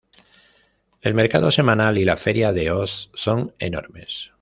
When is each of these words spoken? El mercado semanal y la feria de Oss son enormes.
El 1.01 1.13
mercado 1.13 1.51
semanal 1.51 1.99
y 1.99 2.05
la 2.05 2.17
feria 2.17 2.51
de 2.53 2.71
Oss 2.71 3.11
son 3.13 3.53
enormes. 3.59 4.29